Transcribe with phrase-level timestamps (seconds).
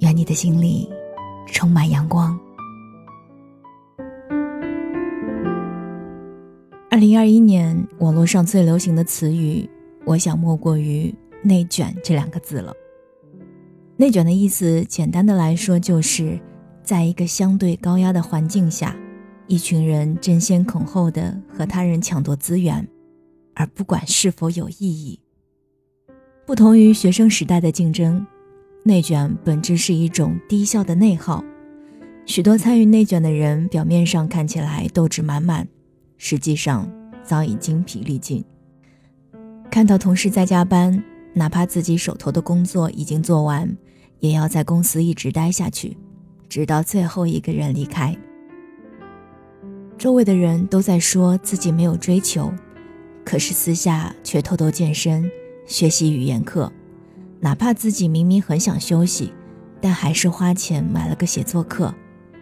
[0.00, 0.88] 愿你的心里
[1.46, 2.38] 充满阳光。
[6.90, 9.68] 二零二一年，网络上最流行的词语，
[10.04, 12.72] 我想莫过于“内卷”这两个字了。
[13.96, 16.38] 内卷的意思，简单的来说，就是
[16.82, 18.96] 在一个相对高压的环境下，
[19.46, 22.86] 一群人争先恐后的和他人抢夺资源，
[23.54, 25.20] 而不管是否有意义。
[26.46, 28.26] 不同于学生时代的竞争。
[28.86, 31.42] 内卷本质是一种低效的内耗，
[32.24, 35.66] 许多参与内卷的人表面上看起来斗志满满，
[36.18, 36.88] 实际上
[37.24, 38.44] 早已精疲力尽。
[39.72, 41.02] 看到同事在加班，
[41.34, 43.76] 哪怕自己手头的工作已经做完，
[44.20, 45.96] 也要在公司一直待下去，
[46.48, 48.16] 直到最后一个人离开。
[49.98, 52.54] 周围的人都在说自己没有追求，
[53.24, 55.28] 可是私下却偷偷健身、
[55.66, 56.72] 学习语言课。
[57.40, 59.32] 哪怕自己明明很想休息，
[59.80, 61.94] 但还是花钱买了个写作课，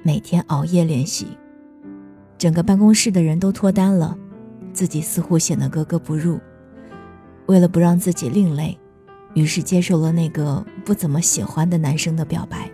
[0.02, 1.26] 每天熬夜练习。
[2.38, 4.16] 整个办公室的人都脱单了，
[4.72, 6.38] 自己似乎显得格格不入。
[7.46, 8.78] 为了不让自己另类，
[9.34, 12.70] 于是接受了那个不怎么喜欢的男生的表白。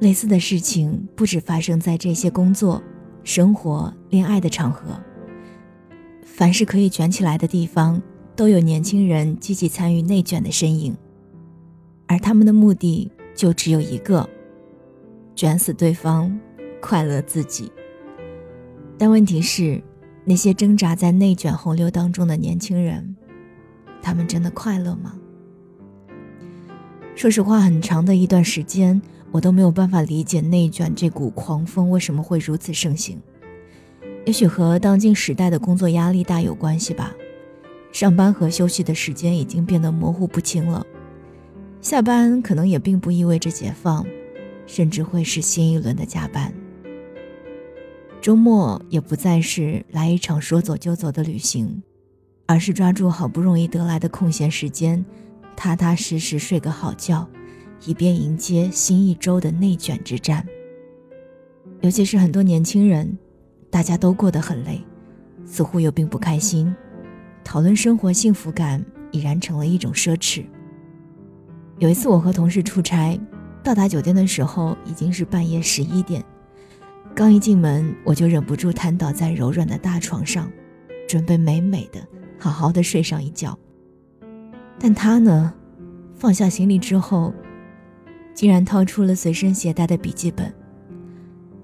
[0.00, 2.82] 类似的事情不止发生在这些工作、
[3.24, 5.00] 生活、恋爱的场合，
[6.22, 8.00] 凡是可以卷起来的地方。
[8.38, 10.96] 都有年轻人积极参与内卷的身影，
[12.06, 14.30] 而他们的目的就只有一个：
[15.34, 16.38] 卷死对方，
[16.80, 17.72] 快乐自己。
[18.96, 19.82] 但问题是，
[20.24, 23.16] 那些挣扎在内卷洪流当中的年轻人，
[24.00, 25.18] 他们真的快乐吗？
[27.16, 33.20] 说实话，很长的一段时间，我都没有办法理解内卷这股狂风为什么会如此盛行。
[34.24, 37.12] 也许和当今时代的工作压力大有关系吧。
[37.90, 40.86] 上班和休息的时间已经变得模糊不清了，
[41.80, 44.06] 下班可能也并不意味着解放，
[44.66, 46.52] 甚至会是新一轮的加班。
[48.20, 51.82] 周末也不再是来一场说走就走的旅行，
[52.46, 55.04] 而是抓住好不容易得来的空闲时间，
[55.56, 57.26] 踏踏实实睡个好觉，
[57.86, 60.46] 以便迎接新一周的内卷之战。
[61.80, 63.16] 尤其是很多年轻人，
[63.70, 64.80] 大家都过得很累，
[65.46, 66.74] 似乎又并不开心。
[67.48, 70.44] 讨论生活幸福感已然成了一种奢侈。
[71.78, 73.18] 有一次，我和同事出差，
[73.64, 76.22] 到达酒店的时候已经是半夜十一点。
[77.14, 80.52] 刚一进门，我就忍不住瘫倒在柔软的大床上，
[81.08, 82.06] 准备美美的
[82.38, 83.58] 好好的睡上一觉。
[84.78, 85.54] 但他呢，
[86.14, 87.32] 放下行李之后，
[88.34, 90.52] 竟然掏出了随身携带的笔记本。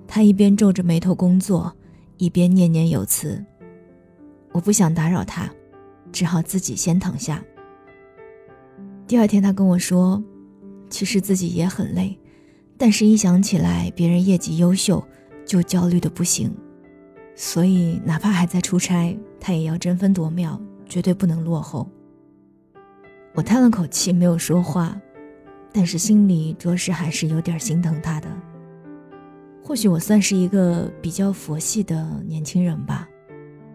[0.08, 1.70] 他一边皱着眉头工作，
[2.16, 3.44] 一边念念有词
[4.52, 5.46] ：“我不想打扰他。”
[6.14, 7.42] 只好自己先躺下。
[9.04, 10.22] 第二天，他跟我说
[10.88, 12.16] ：“其实自己也很累，
[12.78, 15.04] 但是一想起来别人业绩优秀，
[15.44, 16.54] 就焦虑的不行。
[17.34, 20.58] 所以哪怕还在出差，他也要争分夺秒，
[20.88, 21.90] 绝对不能落后。”
[23.34, 24.96] 我叹了口气，没有说话，
[25.72, 28.28] 但是心里着实还是有点心疼他的。
[29.64, 33.08] 或许我算是一个比较佛系的年轻人吧，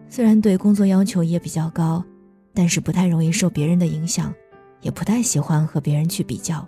[0.08, 2.02] 虽然对工作要求也比较高。
[2.52, 4.34] 但是不太容易受别人的影响，
[4.80, 6.66] 也不太喜欢和别人去比较，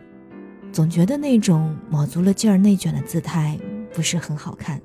[0.73, 3.59] 总觉得那种卯足了劲儿内卷的姿态
[3.93, 4.81] 不是很好看，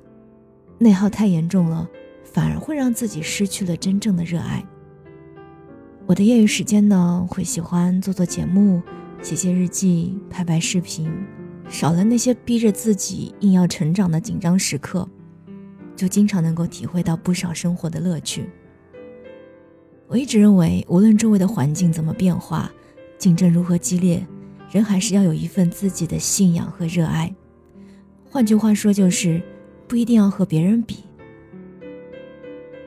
[0.78, 1.88] 内耗太严重了，
[2.24, 4.64] 反而会让自己失去了真正的热爱。
[6.06, 8.82] 我的业余时间呢，会喜欢做做节目，
[9.22, 11.10] 写写日记，拍拍视频，
[11.68, 15.06] 少了那些逼着自己硬要成长的紧张时刻，
[15.94, 18.48] 就经常能够体会到不少生活的乐趣。
[20.08, 22.72] 我一直认为，无论周围的环境怎么变化，
[23.18, 24.26] 竞争如何激烈，
[24.70, 27.32] 人还是要有一份自己的信仰和热爱。
[28.30, 29.42] 换句话说，就是
[29.86, 31.04] 不一定要和别人比。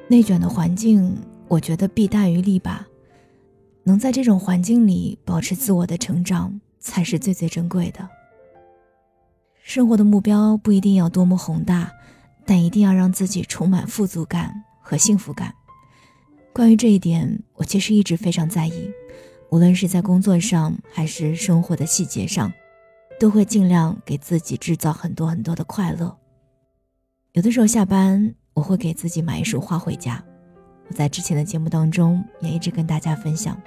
[0.08, 1.16] 内卷的环境，
[1.48, 2.88] 我觉得弊大于利吧。
[3.84, 8.10] 能在这种环境里保持自我的成长，才是最最珍贵的。
[9.62, 11.92] 生活的目标不一定要多么宏大，
[12.46, 14.52] 但一定要让自己充满富足感
[14.82, 15.54] 和幸福感。
[16.54, 18.92] 关于这一点，我其实一直非常在意，
[19.52, 22.52] 无论是在工作上还是生活的细节上，
[23.18, 26.16] 都会尽量给自己制造很多很多的快乐。
[27.32, 30.22] 有的时候下班，我会给自己买一束花回家。
[30.90, 33.60] 我在之前的节目当中也一直跟大家分享，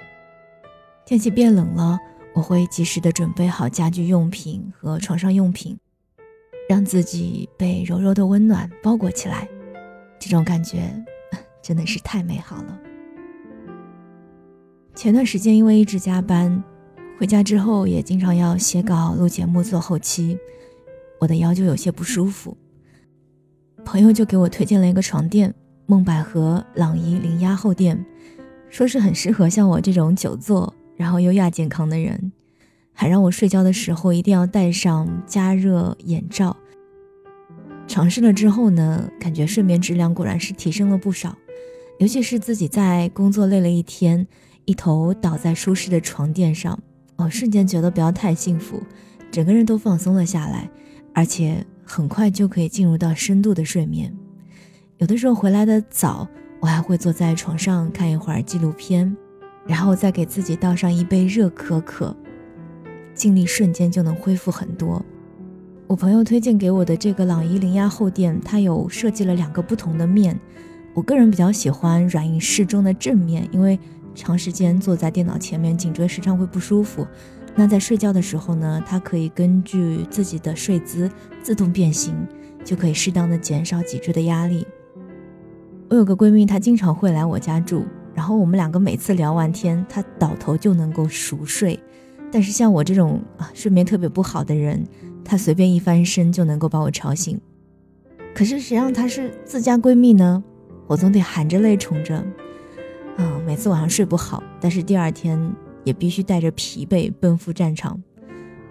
[1.05, 1.97] 天气变冷了，
[2.35, 5.75] 我会及时的准备好家居用品和床上用品，
[6.69, 9.49] 让自己被柔柔的温暖包裹起来。
[10.19, 11.03] 这种感觉
[11.65, 12.79] 真的是太美好了。
[14.93, 16.63] 前段时间因为一直加班，
[17.17, 20.37] 回家之后也经常要写稿、录节目、做后期，
[21.19, 22.55] 我的腰就有些不舒服。
[23.83, 25.51] 朋友就给我推荐了一个床垫。
[25.87, 28.05] 梦百合朗逸零压厚垫，
[28.69, 32.31] 说是很适合像我这种久坐然后又亚健康的人，
[32.93, 36.55] 还让我睡觉的时候一定要戴上加热眼罩。
[37.87, 41.35] 尝试了之后呢，感觉睡眠质量果然是提升了不少，
[41.97, 44.27] 尤其是自己在工作累了一天，
[44.65, 46.77] 一头倒在舒适的床垫上，
[47.15, 48.81] 哦，瞬间觉得不要太幸福，
[49.31, 50.69] 整个人都放松了下来，
[51.13, 54.13] 而且很快就可以进入到深度的睡眠。
[54.97, 56.27] 有的时候回来的早，
[56.59, 59.15] 我还会坐在床上看一会儿纪录片，
[59.65, 62.15] 然后再给自己倒上一杯热可可，
[63.13, 65.03] 精力瞬间就能恢复很多。
[65.87, 70.37] 我朋友推荐给我的这个朗逸零压厚垫，它有设计了两个不同的面，
[70.95, 73.77] 我个人比较喜欢软硬适中的正面，因为
[74.15, 77.05] 长时间坐在电脑前面，颈椎时常会不舒服。
[77.53, 81.11] 那在睡觉的时候呢，它可以根据自己的睡姿
[81.43, 82.15] 自动变形，
[82.63, 84.65] 就可以适当的减少脊椎的压力。
[85.89, 87.83] 我有个闺蜜，她经常会来我家住，
[88.13, 91.77] 然后我们两个每次聊完天，她倒头就能够熟睡。
[92.31, 94.81] 但是像我这种啊睡眠特别不好的人，
[95.25, 97.37] 她随便一翻身就能够把我吵醒。
[98.33, 100.41] 可是谁让她是自家闺蜜呢？
[100.87, 102.23] 我总得含着泪宠着。
[103.17, 105.39] 嗯，每次晚上睡不好，但是第二天
[105.83, 108.01] 也必须带着疲惫奔赴战场。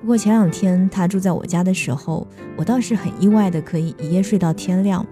[0.00, 2.26] 不过前两天他住在我家的时候，
[2.56, 5.04] 我倒是很意外的可以一夜睡到天亮。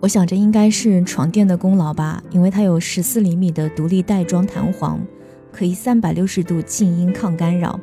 [0.00, 5.00] 我想着应该是床垫的功劳吧，因为它有十四厘米的独立袋装弹簧，
[5.50, 7.80] 可以三百六十度静音抗干扰。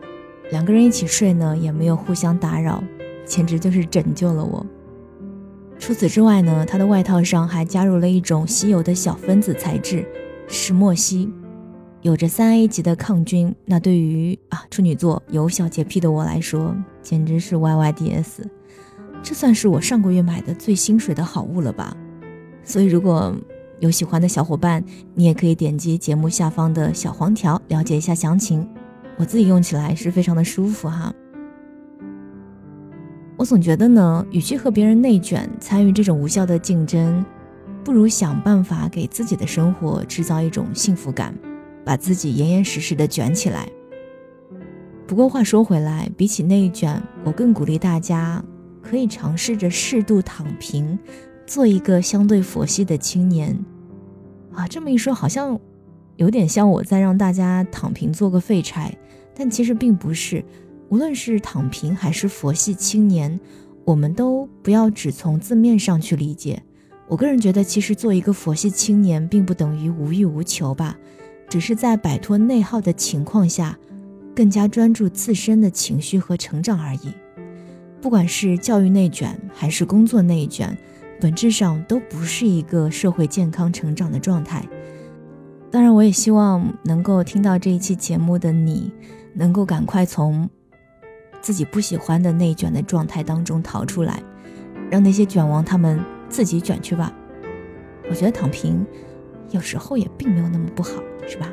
[0.52, 2.84] 两个人一起睡呢，也没有互相打扰，
[3.26, 4.64] 简直就是拯救了我。
[5.85, 10.07] 除此之外呢，它的外套上还加入了一种稀有的小分子材质
[10.47, 11.30] 石墨烯，
[12.03, 13.53] 有着三 A 级的抗菌。
[13.65, 18.45] 那对于啊处女座有小洁癖的我来说，简直是 YYDS。
[19.21, 21.94] 这算是我上个月买的最心水的好物了吧。
[22.63, 23.35] 所以，如果
[23.81, 24.81] 有喜欢的小伙伴，
[25.13, 28.65] 你也可以点击节目下方的小黄条了解一下详情。
[29.18, 31.13] 我自己用起来是非常的舒服哈。
[33.44, 37.25] 我总觉得呢，与其和别人内卷，参与这种无效的竞争，
[37.84, 41.36] 不如想办法给自己的生活制造一种幸福感，
[41.84, 43.68] 把自己严严实实的卷起来。
[45.06, 48.42] 不过话说回来，比起内卷，我更鼓励大家
[48.81, 50.98] 可以尝试着适度躺平。
[51.45, 53.54] 做一个相对佛系的青年，
[54.54, 55.60] 啊，这么一说好像
[56.16, 58.98] 有点像我在让大家躺平做个废柴，
[59.36, 60.42] 但其实并不是。
[60.94, 63.40] 无论是躺平还是佛系青年，
[63.84, 66.62] 我们都不要只从字面上去理解。
[67.07, 70.95] 我个人觉得，其实做一个佛系青年，并不等于无欲无求吧，
[71.50, 73.75] 只是在摆脱内耗的情况下，
[74.36, 77.12] 更加专注自身的情绪和成长而已。
[78.00, 80.78] 不管是教育内卷还是工作内卷。
[81.19, 84.64] 本质上都不是一个社会健康成长的状态。
[85.71, 88.92] 当然，我也希望能够听到这一期节目的你，
[89.33, 90.47] 能够赶快从
[91.44, 94.23] 自己不喜欢的内卷的状态当中逃出来，
[94.90, 97.14] 让那些卷王他们自己卷去吧。
[98.09, 98.85] 我觉得躺平
[99.52, 101.52] 有时候也并没有那么不好，是吧？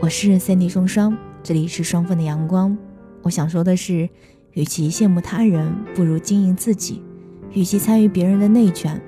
[0.00, 2.76] 我是 Cindy 双双，这里是双份的阳光。
[3.22, 4.08] 我想说的是，
[4.50, 7.02] 与其羡慕他人，不如经营自己。
[7.52, 9.00] 与其参与别人的内卷，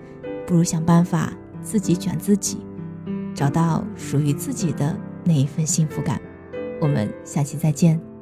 [0.47, 2.59] 不如想办法自己卷自己，
[3.35, 6.21] 找到属于自己的那一份幸福感。
[6.81, 8.14] 我们下期再见。